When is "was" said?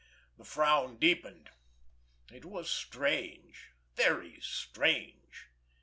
2.43-2.71